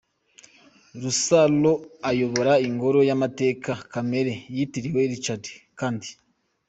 Rusaro 1.01 1.73
ayobora 2.09 2.51
‘Ingoro 2.67 2.99
y’Amateka 3.09 3.69
Kamere’ 3.91 4.33
yitiriwe 4.55 4.99
Richard 5.11 5.43
Kandt. 5.79 6.03